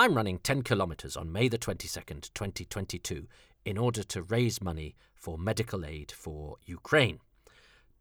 [0.00, 3.26] I'm running 10 kilometres on May the 22nd, 2022,
[3.66, 7.20] in order to raise money for medical aid for Ukraine.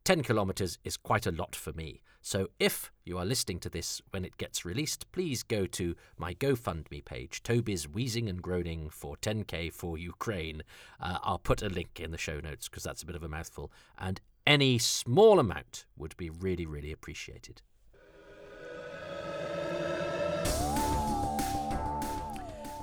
[0.05, 4.01] 10 kilometres is quite a lot for me, so if you are listening to this
[4.11, 9.17] when it gets released, please go to my GoFundMe page, Toby's Wheezing and Groaning for
[9.17, 10.63] 10k for Ukraine.
[11.01, 13.27] Uh, I'll put a link in the show notes because that's a bit of a
[13.27, 17.61] mouthful, and any small amount would be really, really appreciated.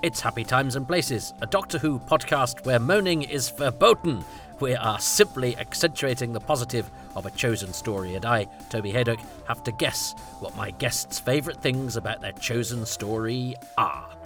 [0.06, 4.24] It's Happy Times and Places, a Doctor Who podcast where moaning is verboten.
[4.60, 9.64] We are simply accentuating the positive of a chosen story, and I, Toby Hadoke, have
[9.64, 14.16] to guess what my guests' favourite things about their chosen story are.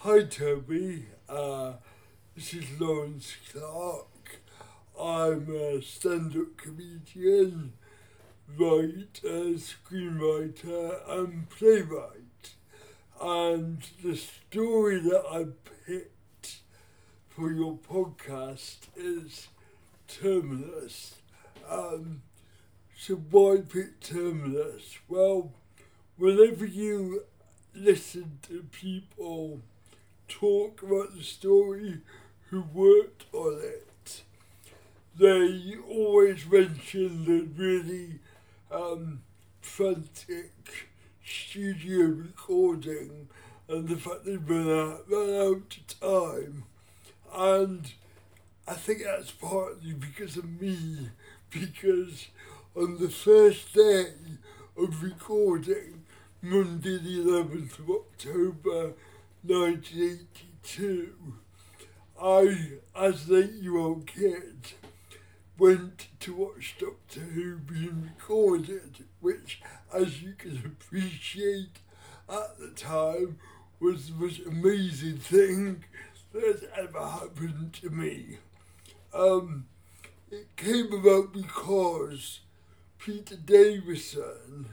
[0.00, 1.72] Hi Toby, uh,
[2.36, 4.42] this is Lawrence Clark.
[5.00, 7.72] I'm a stand-up comedian
[8.48, 12.54] writer, screenwriter, and playwright.
[13.20, 15.46] And the story that I
[15.86, 16.58] picked
[17.28, 19.48] for your podcast is
[20.08, 21.16] Terminus.
[21.68, 22.22] Um,
[22.96, 24.98] so why pick Terminus?
[25.08, 25.52] Well,
[26.16, 27.24] whenever you
[27.74, 29.60] listen to people
[30.28, 32.00] talk about the story
[32.50, 34.22] who worked on it,
[35.18, 38.20] they always mention the really
[38.70, 39.20] um,
[39.60, 40.52] frantic
[41.24, 43.28] studio recording
[43.68, 46.64] and the fact they've run out, run out of time.
[47.34, 47.92] And
[48.68, 51.10] I think that's partly because of me,
[51.50, 52.28] because
[52.76, 54.12] on the first day
[54.76, 56.04] of recording,
[56.42, 58.92] Monday the 11th of October
[59.42, 61.14] 1982,
[62.20, 64.72] I, as the eight-year-old kid,
[65.58, 69.60] went to watch Doctor Who being recorded, which,
[69.92, 71.80] as you can appreciate
[72.28, 73.38] at the time,
[73.80, 75.84] was the most amazing thing
[76.32, 78.38] that ever happened to me.
[79.12, 79.66] Um,
[80.30, 82.40] it came about because
[82.98, 84.70] Peter Davison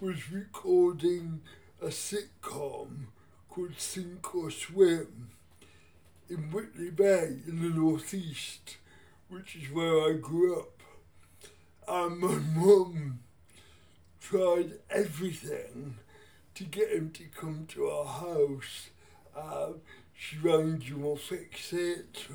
[0.00, 1.42] was recording
[1.82, 3.06] a sitcom
[3.50, 5.30] called Sink or Swim
[6.30, 8.76] in Whitley Bay in the northeast
[9.28, 10.80] which is where I grew up.
[11.88, 13.20] And my mum
[14.20, 15.96] tried everything
[16.54, 18.90] to get him to come to our house.
[19.36, 19.72] Uh,
[20.14, 22.26] she rang Jim Fix It,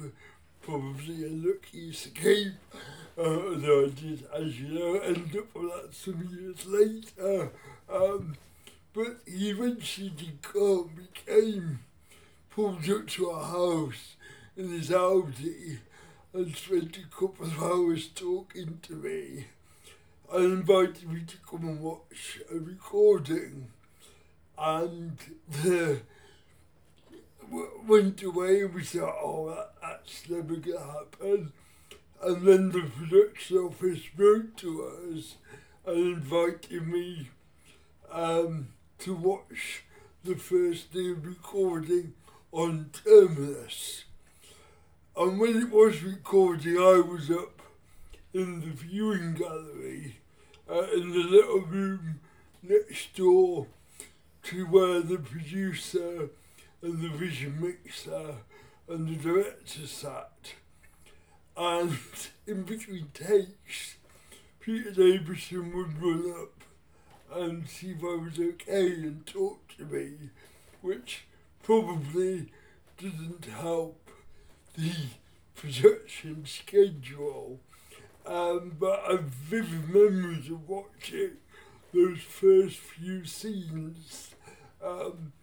[0.62, 2.54] probably a lucky escape.
[3.18, 7.52] Uh, although I did, as you know, end up with that some years later.
[7.92, 8.36] Um,
[8.94, 11.80] but he eventually did come, he came,
[12.50, 14.16] pulled up to our house
[14.56, 15.80] in his Audi
[16.34, 19.48] and spent a couple of hours talking to me
[20.32, 23.68] and invited me to come and watch a recording.
[24.58, 25.18] And
[25.50, 26.02] the
[27.86, 31.54] went away and we thought, oh, that, that's never going to happen.
[32.24, 35.36] And then the production office wrote to us
[35.86, 37.30] and invited me
[38.12, 38.70] um,
[39.00, 39.84] to watch
[40.24, 42.14] the first day recording
[42.52, 44.06] on Terminus.
[45.16, 47.62] And when it was recording, I was up
[48.34, 50.20] in the viewing gallery
[50.70, 52.22] uh, in the little room
[52.64, 53.68] next door
[54.44, 56.30] to where the producer
[56.82, 58.36] and the vision mixer
[58.88, 60.54] and the director sat.
[61.58, 61.98] And
[62.48, 63.98] in between takes,
[64.62, 66.64] Peter Davison would run up
[67.38, 70.30] and see if I was okay and talk to me,
[70.82, 71.26] which
[71.64, 72.50] probably
[72.98, 74.01] didn't help
[74.76, 74.94] the
[75.56, 77.60] production schedule.
[78.26, 81.32] Um, but I've vivid memories of watching
[81.94, 84.36] those first few scenes.
[84.84, 85.34] Um,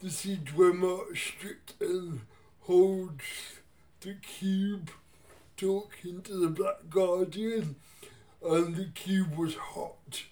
[0.00, 2.20] the scene where Mark Strickson
[2.60, 3.24] holds
[4.00, 4.90] the cube
[5.56, 7.76] talking to the Black Guardian,
[8.44, 10.22] and the cube was hot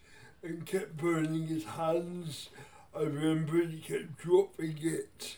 [0.43, 2.51] and kept burning his hands.
[2.95, 5.37] I remember he kept dropping it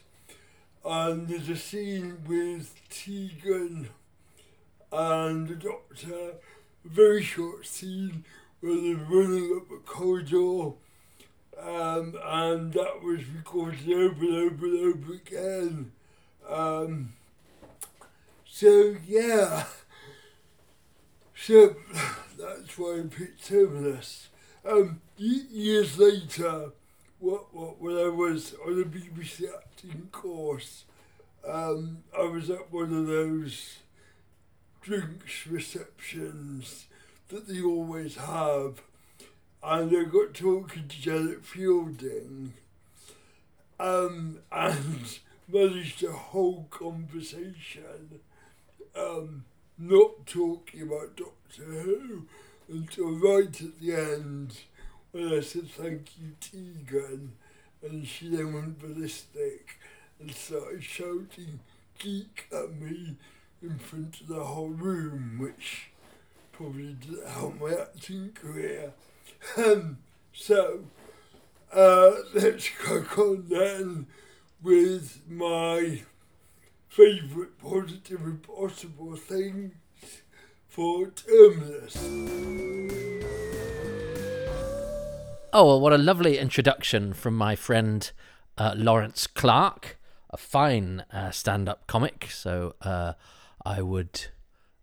[0.89, 3.91] and there's a scene with Tegan
[4.91, 6.31] and the doctor,
[6.83, 8.25] a very short scene
[8.61, 10.73] where they're running up a corridor,
[11.61, 15.93] um, and that was recorded over and over and over again.
[16.49, 17.13] Um,
[18.47, 19.65] so, yeah,
[21.37, 21.77] so
[22.39, 24.29] that's why I picked Terminus.
[24.65, 26.71] Um, years later,
[27.19, 30.85] what, what, when I was on a BBC acting course,
[31.47, 33.79] um, I was at one of those
[34.81, 36.87] drinks receptions
[37.29, 38.83] that they always have.
[39.63, 42.55] and I got talking to Janet Fielding,
[43.79, 48.21] um, and managed a whole conversation,
[48.97, 49.45] um,
[49.79, 52.27] not talking about Doctor Who
[52.69, 54.59] until right at the end
[55.13, 57.33] when I said thank you, Tegan,
[57.83, 59.79] and she then went ballistic
[60.21, 61.61] and started shouting
[61.99, 63.17] geek at me
[63.63, 65.91] in front of the whole room, which
[66.53, 68.93] probably didn't help my acting career.
[69.57, 69.99] Um,
[70.33, 70.85] so,
[71.73, 74.07] uh, let's crack on then
[74.63, 76.03] with my
[76.89, 79.73] favourite positive and possible things
[80.69, 83.18] for Terminus.
[85.51, 88.11] Oh, well, what a lovely introduction from my friend
[88.59, 89.99] uh, Lawrence Clark,
[90.29, 92.29] a fine uh, stand up comic.
[92.31, 93.15] So uh,
[93.65, 94.27] I would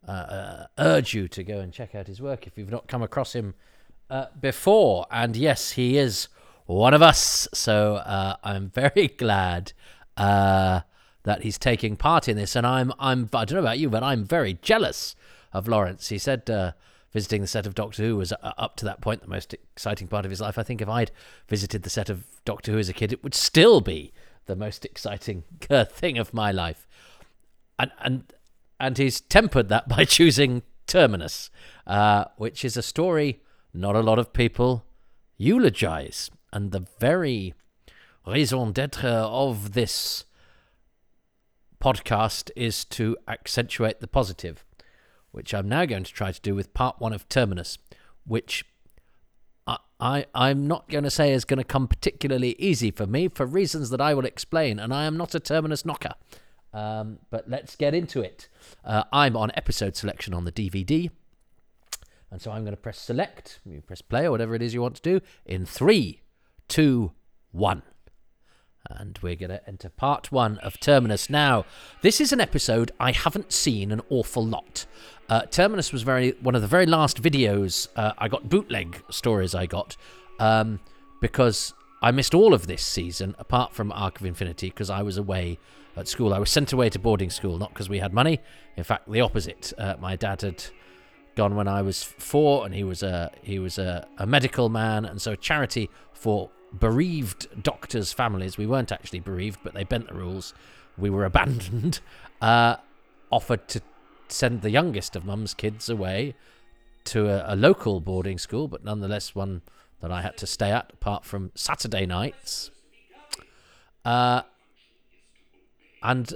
[0.07, 3.03] uh, uh, urge you to go and check out his work if you've not come
[3.03, 3.53] across him
[4.09, 5.05] uh, before.
[5.11, 6.29] And yes, he is
[6.65, 7.47] one of us.
[7.53, 8.01] So
[8.43, 9.73] I'm very glad
[10.17, 12.55] that he's taking part in this.
[12.55, 15.15] And I'm, I'm, I don't know about you, but I'm very jealous
[15.53, 16.09] of Lawrence.
[16.09, 16.73] He said
[17.15, 20.09] visiting the set of Doctor Who was uh, up to that point the most exciting
[20.09, 20.57] part of his life.
[20.57, 21.11] I think if I'd
[21.47, 24.11] visited the set of Doctor Who as a kid, it would still be
[24.47, 25.45] the most exciting
[25.87, 26.85] thing of my life.
[27.79, 28.33] And and
[28.81, 31.49] and he's tempered that by choosing Terminus,
[31.87, 33.39] uh, which is a story
[33.73, 34.85] not a lot of people
[35.37, 36.29] eulogize.
[36.51, 37.53] And the very
[38.27, 40.25] raison d'etre of this
[41.81, 44.64] podcast is to accentuate the positive
[45.35, 47.77] which I'm now going to try to do with part one of Terminus,
[48.25, 48.63] which
[49.67, 53.27] I, I I'm not going to say is going to come particularly easy for me
[53.27, 56.13] for reasons that I will explain, and I am not a Terminus knocker.
[56.73, 58.47] Um, but let's get into it.
[58.85, 61.11] Uh, I'm on episode selection on the DVD.
[62.31, 64.81] And so I'm going to press select, you press play or whatever it is you
[64.81, 66.21] want to do in three,
[66.69, 67.11] two,
[67.51, 67.81] one.
[68.89, 71.29] And we're going to enter part one of Terminus.
[71.29, 71.65] Now,
[72.01, 74.85] this is an episode I haven't seen an awful lot.
[75.27, 79.55] Uh, Terminus was very one of the very last videos uh, I got bootleg stories
[79.55, 79.97] I got
[80.39, 80.79] um,
[81.19, 85.17] because I missed all of this season apart from Arc of Infinity because I was
[85.17, 85.57] away
[85.95, 86.33] at school.
[86.33, 88.39] I was sent away to boarding school not because we had money.
[88.77, 89.73] In fact, the opposite.
[89.77, 90.63] Uh, my dad had
[91.35, 95.05] gone when I was four, and he was a he was a, a medical man,
[95.05, 96.49] and so charity for
[96.79, 98.57] bereaved doctors' families.
[98.57, 100.53] We weren't actually bereaved, but they bent the rules.
[100.97, 101.99] We were abandoned.
[102.41, 102.77] Uh,
[103.31, 103.81] offered to
[104.27, 106.35] send the youngest of mum's kids away
[107.05, 109.61] to a, a, local boarding school, but nonetheless one
[110.01, 112.71] that I had to stay at, apart from Saturday nights.
[114.03, 114.41] Uh,
[116.01, 116.33] and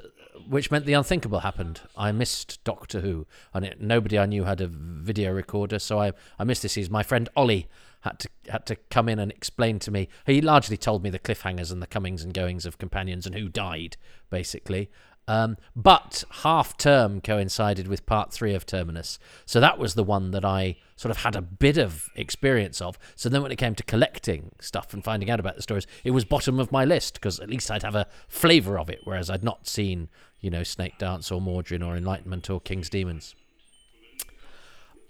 [0.48, 1.82] which meant the unthinkable happened.
[1.96, 6.14] I missed Doctor Who, and it, nobody I knew had a video recorder, so I,
[6.38, 6.92] I missed this season.
[6.92, 7.68] My friend Ollie
[8.02, 10.08] had to had to come in and explain to me.
[10.26, 13.50] He largely told me the cliffhangers and the comings and goings of companions and who
[13.50, 13.98] died,
[14.30, 14.90] basically.
[15.30, 19.20] Um, but half term coincided with part three of Terminus.
[19.46, 22.98] So that was the one that I sort of had a bit of experience of.
[23.16, 26.12] So then when it came to collecting stuff and finding out about the stories, it
[26.12, 29.30] was bottom of my list because at least I'd have a flavour of it, whereas
[29.30, 30.10] I'd not seen,
[30.40, 33.36] you know, Snake Dance or Mawdryn or Enlightenment or King's Demons.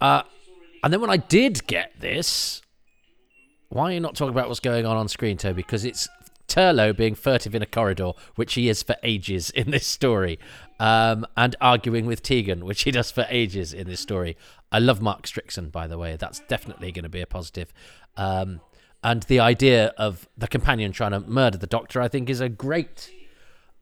[0.02, 0.24] Uh,
[0.84, 2.60] and then when I did get this,
[3.70, 5.62] why are you not talking about what's going on on screen, Toby?
[5.62, 6.08] Because it's
[6.48, 10.38] Turlough being furtive in a corridor, which he is for ages in this story,
[10.80, 14.36] um, and arguing with Tegan, which he does for ages in this story.
[14.72, 16.16] I love Mark Strickson, by the way.
[16.16, 17.72] That's definitely going to be a positive.
[18.16, 18.60] Um,
[19.02, 22.48] and the idea of the companion trying to murder the doctor, I think, is a
[22.48, 23.10] great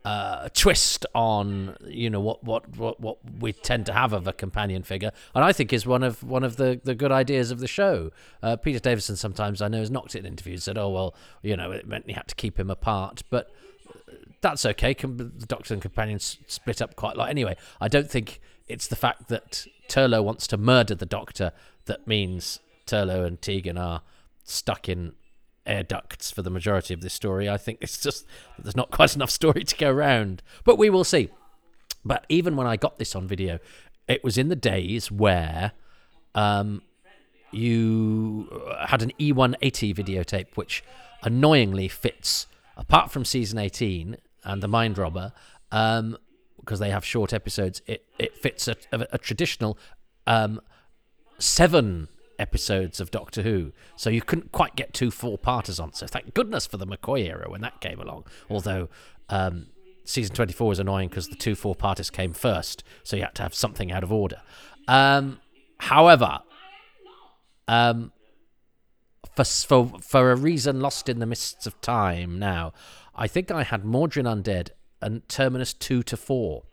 [0.04, 4.32] uh, twist on you know what, what what what we tend to have of a
[4.32, 7.58] companion figure, and I think is one of one of the, the good ideas of
[7.58, 8.10] the show.
[8.42, 11.56] Uh, Peter Davison sometimes I know has knocked it in interviews said, oh well, you
[11.56, 13.50] know it meant you had to keep him apart, but
[14.40, 14.94] that's okay.
[14.94, 17.56] The Doctor and companion split up quite a lot anyway.
[17.80, 21.52] I don't think it's the fact that Turlough wants to murder the Doctor
[21.86, 24.02] that means Turlough and Tegan are
[24.44, 25.12] stuck in
[25.68, 27.48] air ducts for the majority of this story.
[27.48, 28.26] I think it's just
[28.58, 31.28] there's not quite enough story to go around, but we will see.
[32.04, 33.58] But even when I got this on video,
[34.08, 35.72] it was in the days where
[36.34, 36.82] um,
[37.50, 38.48] you
[38.86, 40.82] had an E180 videotape, which
[41.22, 42.46] annoyingly fits,
[42.76, 45.32] apart from season 18 and the Mind Robber,
[45.72, 46.16] um,
[46.60, 49.78] because they have short episodes, it, it fits a, a, a traditional
[50.26, 50.60] um,
[51.38, 55.92] seven episodes of Doctor Who, so you couldn't quite get two four parters on.
[55.92, 58.24] So thank goodness for the McCoy era when that came along.
[58.48, 58.88] Although
[59.28, 59.66] um,
[60.04, 63.42] season 24 was annoying because the two four parters came first, so you had to
[63.42, 64.40] have something out of order.
[64.86, 65.40] Um,
[65.78, 66.40] however,
[67.66, 68.12] um,
[69.36, 72.38] for for for a reason lost in the mists of time.
[72.38, 72.72] Now,
[73.14, 76.64] I think I had Mawdryn Undead and Terminus two to four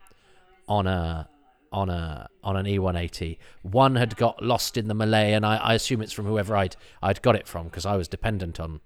[0.68, 1.28] on a
[1.72, 3.38] on a on an E180.
[3.62, 6.76] One had got lost in the melee, and I, I assume it's from whoever I'd
[7.02, 8.80] I'd got it from because I was dependent on,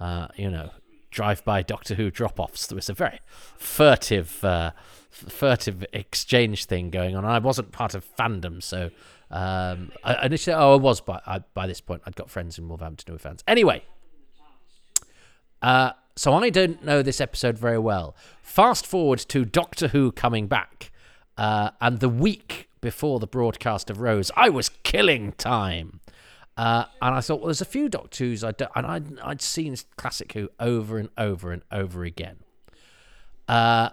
[0.00, 0.70] uh, you know,
[1.10, 2.66] drive-by Doctor Who drop-offs.
[2.66, 3.20] There was a very
[3.56, 4.72] furtive uh,
[5.10, 7.24] furtive exchange thing going on.
[7.24, 8.90] I wasn't part of fandom, so
[9.30, 12.02] um, I, initially, oh, I was by I, by this point.
[12.06, 13.42] I'd got friends in Wolverhampton who were fans.
[13.48, 13.82] Anyway,
[15.62, 18.14] uh, so I don't know this episode very well.
[18.42, 20.90] Fast forward to Doctor Who coming back,
[21.36, 26.00] uh, and the week before the broadcast of Rose, I was killing time.
[26.56, 29.76] Uh, and I thought, well, there's a few Doctor Who's I'd, and I'd, I'd seen
[29.96, 32.38] Classic Who over and over and over again.
[33.46, 33.90] Uh,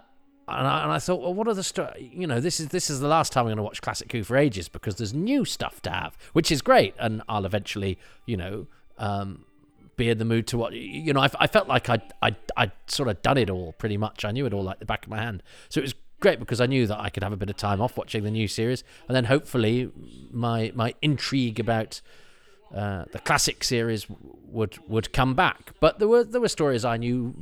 [0.48, 2.90] and I, and I thought, well, what are the sto- you know this is this
[2.90, 5.44] is the last time I'm going to watch Classic Who for ages because there's new
[5.44, 8.66] stuff to have, which is great, and I'll eventually you know
[8.98, 9.44] um,
[9.96, 10.74] be in the mood to watch.
[10.74, 13.96] You know, I, I felt like I I I sort of done it all pretty
[13.96, 14.24] much.
[14.24, 15.94] I knew it all like the back of my hand, so it was
[16.24, 18.30] great because I knew that I could have a bit of time off watching the
[18.30, 19.90] new series, and then hopefully
[20.32, 22.00] my my intrigue about
[22.74, 24.06] uh, the classic series
[24.48, 25.74] would would come back.
[25.80, 27.34] But there were there were stories I knew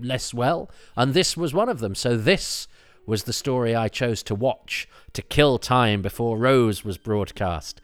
[0.00, 1.94] less well, and this was one of them.
[1.94, 2.66] So this
[3.06, 7.80] was the story I chose to watch to kill time before Rose was broadcast.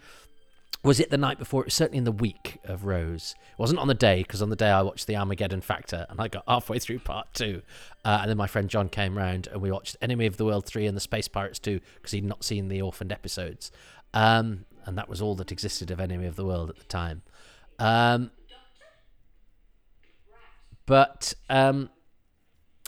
[0.85, 1.63] Was it the night before?
[1.63, 3.37] It was certainly in the week of Rose.
[3.53, 6.21] It wasn't on the day because on the day I watched the Armageddon Factor and
[6.21, 7.63] I got halfway through part two,
[8.05, 10.67] uh, and then my friend John came round and we watched Enemy of the World
[10.67, 13.71] three and the Space Pirates two because he'd not seen the orphaned episodes,
[14.13, 17.23] um, and that was all that existed of Enemy of the World at the time.
[17.79, 18.33] Um,
[20.87, 21.91] but um,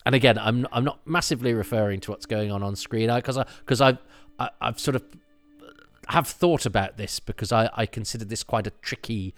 [0.05, 3.47] and again, I'm I'm not massively referring to what's going on on screen because I
[3.61, 3.99] because I,
[4.41, 5.05] I I've sort of
[6.09, 9.35] have thought about this because I I consider this quite a tricky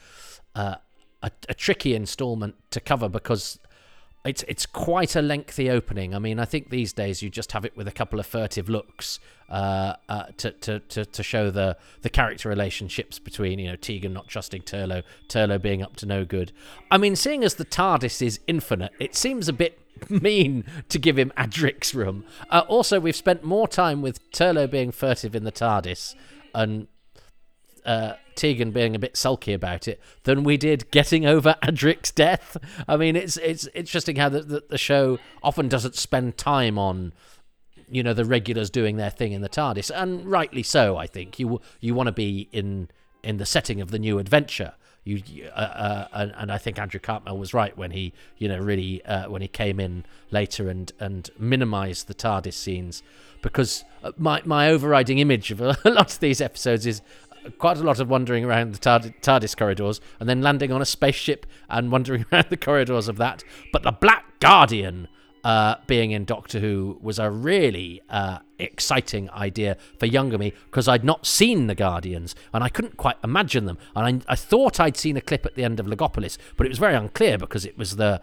[0.54, 0.76] uh,
[1.22, 3.58] a, a tricky installment to cover because
[4.26, 6.14] it's it's quite a lengthy opening.
[6.14, 8.68] I mean, I think these days you just have it with a couple of furtive
[8.68, 13.76] looks uh, uh, to, to, to to show the the character relationships between you know
[13.76, 16.52] Tegan not trusting Turlough, Turlough being up to no good.
[16.90, 21.18] I mean, seeing as the TARDIS is infinite, it seems a bit mean to give
[21.18, 22.24] him Adric's room.
[22.50, 26.14] Uh, also, we've spent more time with Turlough being furtive in the TARDIS
[26.56, 26.88] and
[27.84, 32.56] uh, Tegan being a bit sulky about it than we did getting over Adric's death.
[32.88, 37.12] I mean, it's it's interesting how the, the, the show often doesn't spend time on
[37.88, 40.96] you know the regulars doing their thing in the TARDIS, and rightly so.
[40.96, 42.90] I think you you want to be in
[43.22, 44.74] in the setting of the new adventure
[45.06, 48.58] you uh, uh, and, and, I think Andrew Cartmel was right when he you know
[48.58, 53.02] really uh, when he came in later and and minimised the TARDIS scenes
[53.46, 57.00] because uh, my my overriding image of a lot of these episodes is
[57.58, 61.46] quite a lot of wandering around the TARDIS corridors and then landing on a spaceship
[61.70, 63.44] and wandering around the corridors of that.
[63.72, 65.06] But the Black Guardian
[65.44, 70.88] uh, being in Doctor Who was a really uh, exciting idea for younger me because
[70.88, 73.78] I'd not seen the Guardians and I couldn't quite imagine them.
[73.94, 76.70] And I, I thought I'd seen a clip at the end of Logopolis, but it
[76.70, 78.20] was very unclear because it was the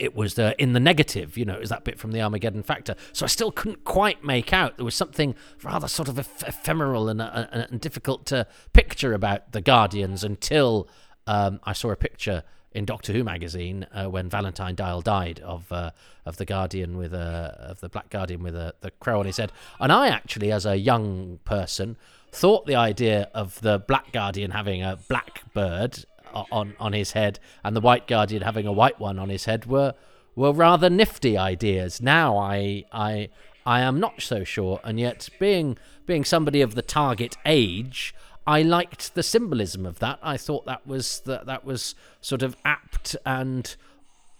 [0.00, 2.94] it was in the negative, you know, it was that bit from the Armageddon Factor.
[3.12, 4.76] So I still couldn't quite make out.
[4.76, 9.52] There was something rather sort of eph- ephemeral and, uh, and, difficult to picture about
[9.52, 10.88] the Guardians until
[11.26, 12.42] um, I saw a picture
[12.72, 15.90] in Doctor Who magazine uh, when Valentine Dyall died of uh,
[16.24, 19.38] of the Guardian with a of the Black Guardian with a the crow on his
[19.38, 21.96] head, and I actually, as a young person,
[22.30, 27.38] thought the idea of the Black Guardian having a black bird on on his head
[27.64, 29.94] and the White Guardian having a white one on his head were
[30.34, 32.00] were rather nifty ideas.
[32.00, 33.28] Now I I
[33.66, 38.14] I am not so sure, and yet being being somebody of the target age.
[38.46, 40.18] I liked the symbolism of that.
[40.22, 43.76] I thought that was that that was sort of apt, and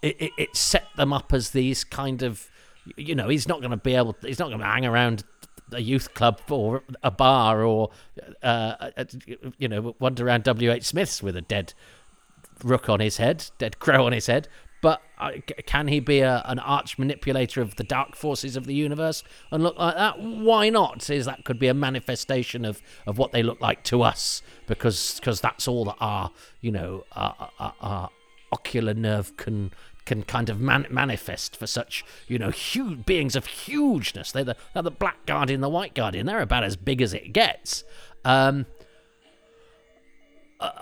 [0.03, 2.49] it, it, it set them up as these kind of,
[2.97, 5.25] you know, he's not going to be able, he's not going to hang around
[5.73, 7.91] a youth club or a bar or,
[8.43, 8.91] uh,
[9.59, 10.71] you know, wander around W.
[10.71, 10.85] H.
[10.85, 11.75] Smith's with a dead
[12.65, 14.49] rook on his head, dead crow on his head.
[14.83, 15.33] But uh,
[15.67, 19.63] can he be a, an arch manipulator of the dark forces of the universe and
[19.63, 20.19] look like that?
[20.19, 21.11] Why not?
[21.11, 25.21] Is that could be a manifestation of, of what they look like to us because
[25.23, 26.31] cause that's all that our
[26.63, 28.11] you know our, our, our
[28.53, 29.71] ocular nerve can
[30.05, 34.33] can kind of man- manifest for such you know huge beings of hugeness.
[34.33, 36.27] They're the, they're the black guardian, the white guardian.
[36.27, 37.85] They're about as big as it gets.
[38.25, 38.67] Um,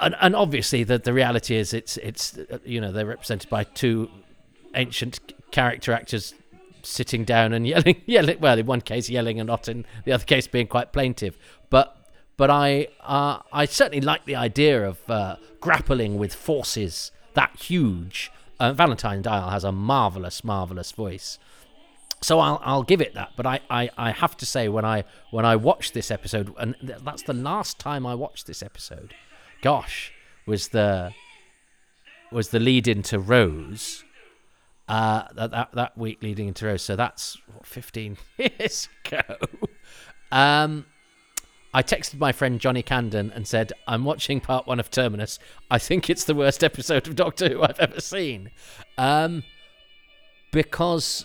[0.00, 3.64] and, and obviously the the reality is it's it's uh, you know they're represented by
[3.64, 4.10] two
[4.74, 5.20] ancient
[5.50, 6.34] character actors
[6.82, 10.24] sitting down and yelling yelling well in one case yelling and not in the other
[10.24, 11.38] case being quite plaintive
[11.70, 11.98] but
[12.38, 18.30] but I uh, I certainly like the idea of uh, grappling with forces that huge.
[18.60, 21.38] Uh, Valentine Dyall has a marvelous, marvelous voice.
[22.20, 25.04] So I'll I'll give it that, but I, I, I have to say when I
[25.30, 29.14] when I watched this episode, and th- that's the last time I watched this episode.
[29.62, 30.12] Gosh,
[30.44, 31.12] was the
[32.32, 34.04] was the lead into Rose,
[34.88, 36.82] uh, that, that that week leading into Rose.
[36.82, 39.36] So that's what, 15 years ago.
[40.32, 40.86] Um,
[41.78, 45.38] I texted my friend Johnny Candon and said, I'm watching part one of Terminus.
[45.70, 48.50] I think it's the worst episode of Doctor Who I've ever seen.
[48.98, 49.44] Um,
[50.50, 51.24] because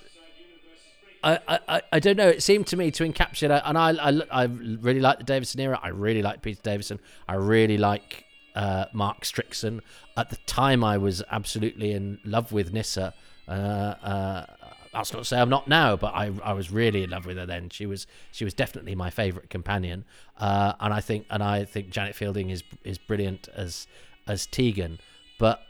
[1.23, 2.27] I, I, I don't know.
[2.27, 5.79] It seemed to me to encapsulate, and I, I, I really like the Davison era.
[5.81, 6.99] I really like Peter Davison.
[7.27, 9.79] I really like uh, Mark Strickson.
[10.15, 13.15] At the time, I was absolutely in love with Nyssa.
[13.47, 14.45] Uh, uh,
[14.93, 17.37] that's not to say I'm not now, but I, I was really in love with
[17.37, 17.69] her then.
[17.69, 20.05] She was she was definitely my favourite companion,
[20.37, 23.87] uh, and I think and I think Janet Fielding is is brilliant as
[24.27, 24.99] as Tegan,
[25.39, 25.61] but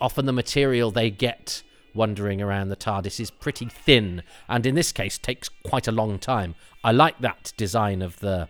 [0.00, 1.62] often the material they get
[1.94, 6.18] wandering around the TARDIS is pretty thin, and in this case takes quite a long
[6.18, 6.54] time.
[6.82, 8.48] I like that design of the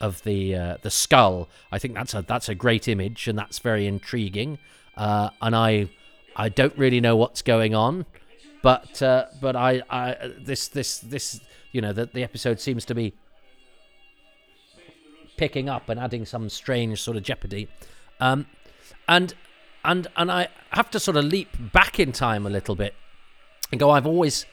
[0.00, 1.48] of the uh, the skull.
[1.70, 4.58] I think that's a that's a great image, and that's very intriguing.
[4.96, 5.90] Uh, and I
[6.34, 8.06] I don't really know what's going on,
[8.62, 11.40] but uh, but I, I this this this
[11.72, 13.14] you know the the episode seems to be
[15.36, 17.68] picking up and adding some strange sort of jeopardy,
[18.20, 18.46] um,
[19.06, 19.34] and
[19.84, 22.94] and and I have to sort of leap back in time a little bit
[23.70, 23.90] and go.
[23.90, 24.44] I've always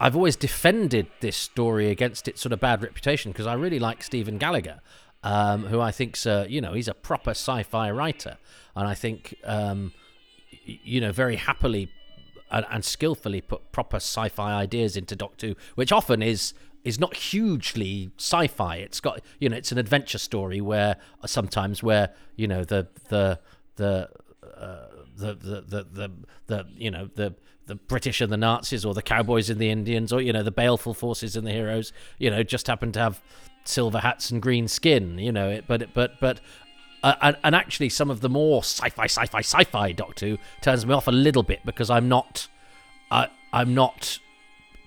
[0.00, 4.02] I've always defended this story against its sort of bad reputation because I really like
[4.02, 4.80] Stephen Gallagher,
[5.22, 8.36] um, who I think's a, you know he's a proper sci-fi writer,
[8.74, 9.92] and I think um,
[10.64, 11.90] you know very happily
[12.50, 17.16] and, and skillfully put proper sci-fi ideas into Doctor Who, which often is is not
[17.16, 18.76] hugely sci-fi.
[18.76, 23.40] It's got you know it's an adventure story where sometimes where you know the the
[23.76, 24.08] the
[24.56, 24.86] uh,
[25.16, 26.10] the, the, the the
[26.46, 27.34] the you know the
[27.66, 30.50] the British and the Nazis or the cowboys and the Indians or you know the
[30.50, 33.20] baleful forces and the heroes you know just happen to have
[33.64, 36.40] silver hats and green skin you know it but but but
[37.02, 40.94] uh, and, and actually some of the more sci-fi sci-fi sci-fi Doctor Who turns me
[40.94, 42.48] off a little bit because I'm not
[43.52, 44.18] I'm not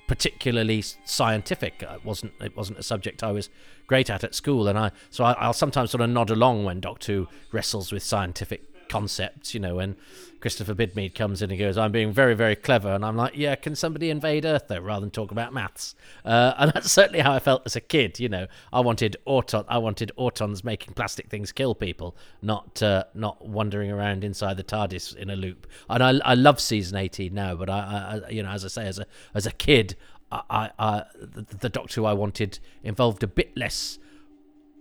[0.08, 1.84] particularly scientific.
[1.84, 3.50] It wasn't it wasn't a subject I was
[3.88, 6.80] great at at school, and I so I, will sometimes sort of nod along when
[6.80, 9.96] Doctor Who wrestles with scientific concepts, you know, when
[10.42, 12.90] Christopher Bidmead comes in and goes, I'm being very, very clever.
[12.90, 15.96] And I'm like, yeah, can somebody invade Earth, though, rather than talk about maths?
[16.26, 18.48] Uh, and that's certainly how I felt as a kid, you know.
[18.74, 23.92] I wanted auton, I wanted autons making plastic things kill people, not uh, not wandering
[23.92, 25.68] around inside the TARDIS in a loop.
[25.90, 28.88] And I, I love season 18 now, but I, I, you know, as I say,
[28.88, 29.96] as a, as a kid,
[30.34, 34.00] I, I, the, the Doctor Who I wanted involved a bit less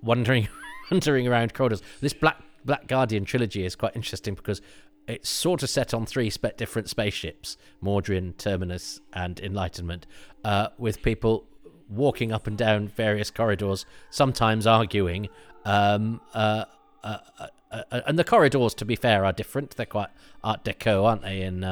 [0.03, 0.49] wandering,
[0.91, 1.81] wandering around corridors.
[2.01, 4.61] This Black Black Guardian trilogy is quite interesting because
[5.07, 10.07] it's sort of set on three spe- different spaceships Mawdryn, Terminus, and Enlightenment,
[10.45, 11.47] uh, with people
[11.89, 15.29] walking up and down various corridors, sometimes arguing.
[15.65, 16.65] Um, uh,
[17.03, 19.77] uh, uh, uh and the corridors, to be fair, are different.
[19.77, 20.11] They're quite
[20.45, 21.43] Art Deco, aren't they?
[21.43, 21.65] In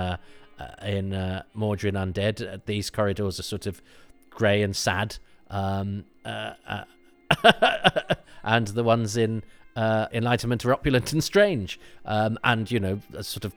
[0.83, 1.11] in
[1.57, 3.81] Mawdryn Undead, these corridors are sort of
[4.31, 5.19] grey and sad.
[5.51, 6.05] Um,
[8.43, 9.43] and the ones in
[9.79, 13.55] uh, Enlightenment are opulent and strange, um, and you know, a sort of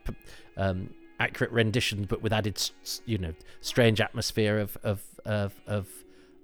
[0.55, 2.61] um, accurate rendition, but with added,
[3.07, 5.87] you know, strange atmosphere of of of, of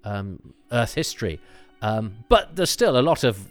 [0.03, 1.39] um, Earth history.
[1.83, 3.47] Um, but there's still a lot of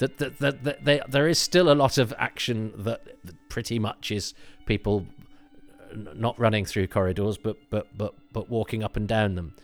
[0.00, 0.18] that.
[0.18, 3.00] That, that, that they, there is still a lot of action that
[3.48, 4.34] pretty much is
[4.66, 5.06] people
[6.14, 9.54] not running through corridors, but but but but walking up and down them.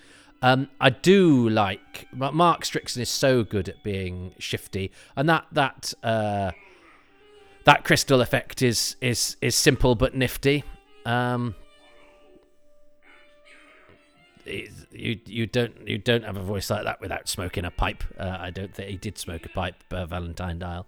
[0.44, 5.94] Um, I do like Mark Strickson is so good at being shifty, and that that
[6.02, 6.50] uh,
[7.64, 10.62] that crystal effect is is is simple but nifty.
[11.06, 11.54] Um,
[14.44, 18.04] you you don't you don't have a voice like that without smoking a pipe.
[18.18, 20.84] Uh, I don't think he did smoke a pipe, uh, Valentine Dyall.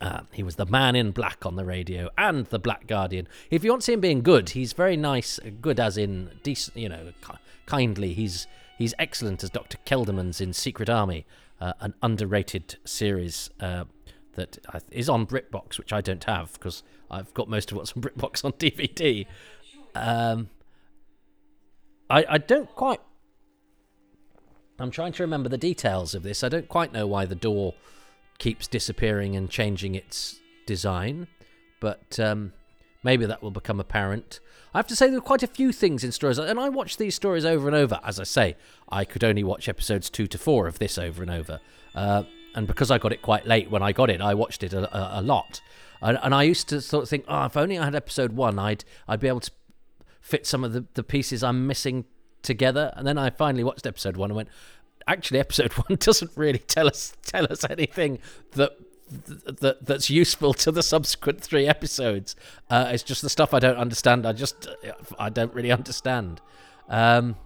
[0.00, 3.26] Uh, he was the man in black on the radio and the Black Guardian.
[3.50, 6.76] If you want to see him being good, he's very nice, good as in decent,
[6.76, 7.12] you know,
[7.66, 8.14] kindly.
[8.14, 9.76] He's he's excellent as Dr.
[9.84, 11.26] Keldermans in Secret Army,
[11.60, 13.84] uh, an underrated series uh,
[14.34, 14.58] that
[14.92, 18.44] is on BritBox, which I don't have because I've got most of what's on BritBox
[18.44, 19.26] on DVD.
[19.96, 20.48] Um,
[22.08, 23.00] I I don't quite.
[24.78, 26.44] I'm trying to remember the details of this.
[26.44, 27.74] I don't quite know why the door
[28.38, 31.26] keeps disappearing and changing its design.
[31.80, 32.52] But um,
[33.02, 34.40] maybe that will become apparent.
[34.74, 36.96] I have to say there are quite a few things in stories, and I watch
[36.96, 38.00] these stories over and over.
[38.04, 38.56] As I say,
[38.88, 41.60] I could only watch episodes two to four of this over and over,
[41.94, 42.24] uh,
[42.54, 44.94] and because I got it quite late when I got it, I watched it a,
[44.96, 45.60] a, a lot.
[46.00, 48.58] And, and, I used to sort of think, oh, if only I had episode one,
[48.58, 49.50] I'd I'd be able to
[50.20, 52.04] fit some of the, the pieces I'm missing
[52.42, 52.92] together.
[52.96, 54.48] And then I finally watched episode one and went,
[55.08, 58.18] actually, episode one doesn't really tell us tell us anything
[58.52, 58.72] that
[59.10, 62.36] that that's useful to the subsequent three episodes.
[62.70, 64.26] Uh, it's just the stuff I don't understand.
[64.26, 64.68] I just
[65.18, 66.40] I don't really understand.
[66.88, 67.36] Um,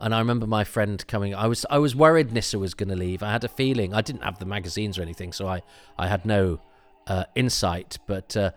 [0.00, 1.34] and I remember my friend coming.
[1.34, 3.22] I was I was worried Nyssa was going to leave.
[3.22, 3.94] I had a feeling.
[3.94, 5.62] I didn't have the magazines or anything, so I
[5.98, 6.60] I had no
[7.06, 7.98] uh, insight.
[8.06, 8.52] But uh,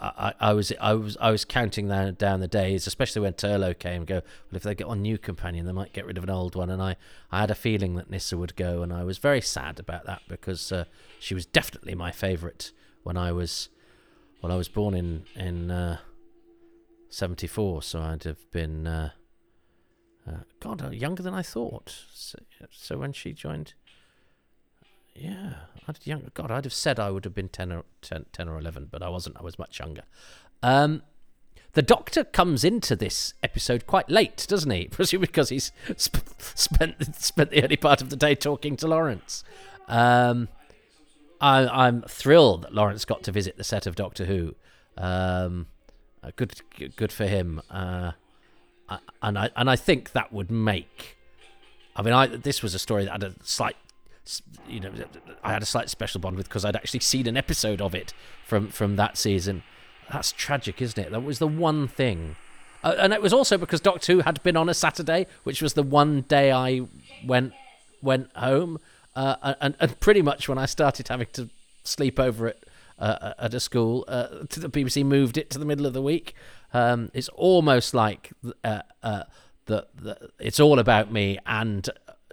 [0.00, 3.78] I, I, was I was I was counting down, down the days, especially when Turlough
[3.78, 4.04] came.
[4.04, 6.54] Go well if they get one new companion, they might get rid of an old
[6.54, 6.70] one.
[6.70, 6.96] And I,
[7.30, 10.22] I had a feeling that Nyssa would go, and I was very sad about that
[10.28, 10.84] because uh,
[11.18, 13.68] she was definitely my favourite when I was
[14.42, 15.98] well I was born in in uh,
[17.08, 19.10] seventy four, so I'd have been uh,
[20.26, 21.94] uh God younger than I thought.
[22.12, 22.38] So,
[22.70, 23.74] so when she joined
[25.14, 25.54] yeah,
[25.86, 26.30] I'd young.
[26.34, 29.02] God, I'd have said I would have been 10 or 10, 10 or eleven, but
[29.02, 29.36] I wasn't.
[29.38, 30.02] I was much younger.
[30.62, 31.02] Um,
[31.72, 34.88] the Doctor comes into this episode quite late, doesn't he?
[34.90, 39.44] Presumably because he's sp- spent spent the early part of the day talking to Lawrence.
[39.88, 40.48] Um,
[41.40, 44.54] I, am thrilled that Lawrence got to visit the set of Doctor Who.
[44.96, 45.68] Um,
[46.22, 46.60] uh, good,
[46.96, 47.62] good for him.
[47.70, 48.12] Uh,
[49.22, 51.16] and I and I think that would make.
[51.96, 53.76] I mean, I this was a story that had a slight
[54.68, 54.92] you know,
[55.42, 58.12] I had a slight special bond with because I'd actually seen an episode of it
[58.46, 59.62] from from that season.
[60.12, 61.10] That's tragic, isn't it?
[61.12, 62.36] That was the one thing,
[62.82, 65.74] uh, and it was also because Doctor Who had been on a Saturday, which was
[65.74, 66.82] the one day I
[67.24, 67.52] went
[68.02, 68.78] went home,
[69.14, 71.48] uh, and and pretty much when I started having to
[71.84, 72.58] sleep over at
[73.00, 76.34] uh, at a school, uh, the BBC moved it to the middle of the week.
[76.72, 78.30] Um, it's almost like
[78.62, 79.24] uh, uh,
[79.66, 81.88] the, the, it's all about me and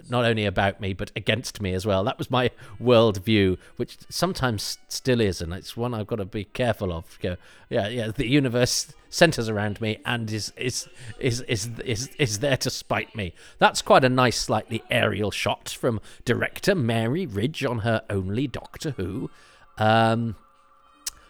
[0.08, 2.04] not only about me but against me as well.
[2.04, 6.44] That was my worldview, which sometimes still is, and it's one I've got to be
[6.44, 7.18] careful of.
[7.20, 7.36] Go,
[7.68, 8.10] yeah, yeah.
[8.14, 13.14] The universe centers around me and is is is is is is there to spite
[13.14, 13.34] me.
[13.58, 18.90] That's quite a nice, slightly aerial shot from director Mary Ridge on her only Doctor
[18.92, 19.30] Who.
[19.78, 20.36] Um,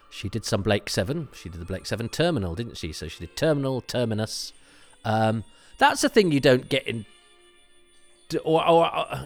[0.09, 1.29] she did some Blake Seven.
[1.33, 2.91] She did the Blake Seven Terminal, didn't she?
[2.91, 4.53] So she did Terminal, Terminus.
[5.05, 5.43] Um,
[5.77, 7.05] that's a thing you don't get in
[8.43, 9.25] or, or uh,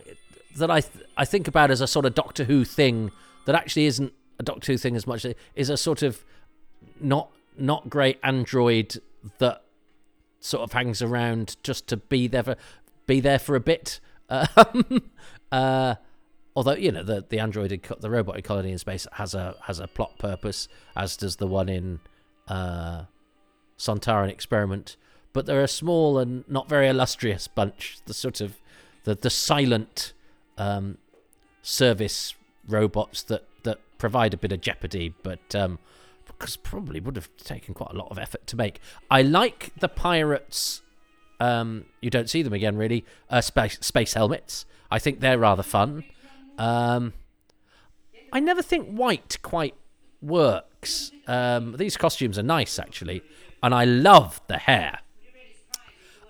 [0.57, 3.11] that I th- I think about as a sort of Doctor Who thing
[3.45, 6.23] that actually isn't a Doctor Who thing as much is a sort of
[6.99, 8.97] not not great android
[9.39, 9.63] that
[10.39, 12.55] sort of hangs around just to be there for
[13.05, 13.99] be there for a bit.
[14.29, 15.11] Um,
[15.51, 15.95] uh,
[16.55, 19.87] although you know the the android the robotic colony in space has a has a
[19.87, 21.99] plot purpose, as does the one in
[22.47, 23.03] uh,
[23.77, 24.95] Sontaran Experiment.
[25.33, 27.99] But they're a small and not very illustrious bunch.
[28.05, 28.59] The sort of
[29.03, 30.13] the the silent
[30.57, 30.97] um,
[31.61, 32.35] service
[32.67, 35.79] robots that that provide a bit of jeopardy, but um,
[36.27, 38.79] because probably would have taken quite a lot of effort to make.
[39.09, 40.81] I like the pirates.
[41.39, 43.05] Um, you don't see them again, really.
[43.29, 44.65] Uh, space space helmets.
[44.91, 46.03] I think they're rather fun.
[46.57, 47.13] Um,
[48.31, 49.75] I never think white quite
[50.21, 51.11] works.
[51.27, 53.21] Um, these costumes are nice, actually,
[53.61, 54.99] and I love the hair.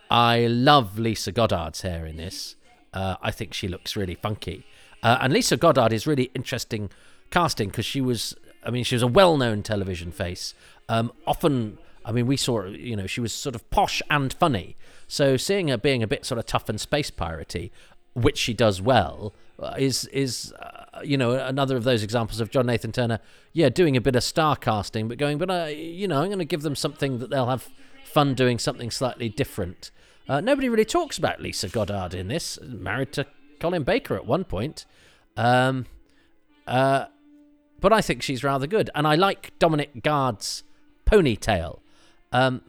[0.09, 2.55] I love Lisa Goddard's hair in this.
[2.93, 4.65] Uh, I think she looks really funky.
[5.01, 6.89] Uh, and Lisa Goddard is really interesting
[7.29, 10.53] casting because she was, I mean, she was a well-known television face.
[10.87, 14.75] Um, often, I mean, we saw, you know, she was sort of posh and funny.
[15.07, 17.71] So seeing her being a bit sort of tough and space piratey,
[18.13, 22.49] which she does well, uh, is is uh, you know another of those examples of
[22.49, 23.19] John Nathan Turner,
[23.53, 26.39] yeah, doing a bit of star casting, but going, but uh, you know, I'm going
[26.39, 27.69] to give them something that they'll have
[28.03, 29.91] fun doing something slightly different.
[30.27, 32.57] Uh, nobody really talks about Lisa Goddard in this.
[32.61, 33.25] Married to
[33.59, 34.85] Colin Baker at one point.
[35.35, 35.85] Um,
[36.65, 37.05] uh,
[37.79, 38.89] but I think she's rather good.
[38.95, 40.63] And I like Dominic Guard's
[41.05, 41.79] ponytail.
[42.31, 42.61] Um,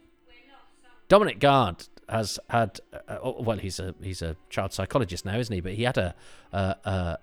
[1.07, 5.53] Dominic Guard has had, uh, oh, well, he's a he's a child psychologist now, isn't
[5.53, 5.61] he?
[5.61, 6.15] But he had a,
[6.51, 7.17] a,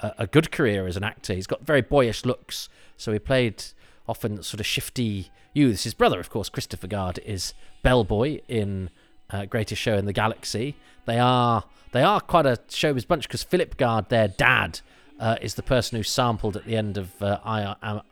[0.00, 1.34] a, a good career as an actor.
[1.34, 2.68] He's got very boyish looks.
[2.96, 3.62] So he played
[4.08, 5.84] often sort of shifty youths.
[5.84, 8.90] His brother, of course, Christopher Guard, is bellboy in
[9.30, 10.76] uh, greatest show in the galaxy.
[11.06, 14.80] They are they are quite a showbiz bunch because Philip Guard, their dad,
[15.18, 18.02] uh, is the person who sampled at the end of uh, I, am,